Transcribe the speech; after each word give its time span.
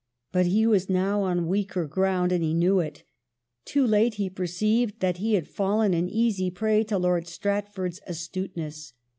But 0.31 0.47
he 0.47 0.65
was 0.65 0.89
now 0.89 1.21
on 1.21 1.45
weaker 1.45 1.85
ground, 1.85 2.31
and 2.31 2.43
he 2.43 2.55
knew 2.55 2.79
it 2.79 3.03
Too 3.65 3.85
late 3.85 4.15
he 4.15 4.31
perceived 4.31 4.99
that 4.99 5.17
he 5.17 5.35
had 5.35 5.47
fallen 5.47 5.93
an 5.93 6.09
easy 6.09 6.49
prey 6.49 6.83
to 6.85 6.97
Lord 6.97 7.27
Stratford's 7.27 7.99
astuteness. 8.07 8.93